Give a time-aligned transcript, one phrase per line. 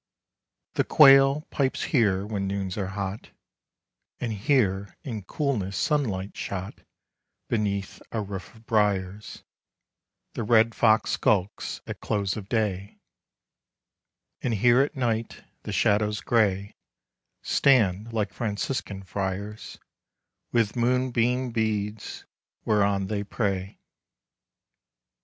[0.73, 3.29] The quail pipes here when noons are hot;
[4.19, 6.81] And here, in coolness sunlight shot
[7.49, 9.43] Beneath a roof of briers,
[10.33, 12.97] The red fox skulks at close of day;
[14.41, 16.73] And here at night, the shadows gray
[17.43, 19.77] Stand like FRANCISCAN friars,
[20.51, 22.25] With moonbeam beads
[22.65, 23.77] whereon they pray.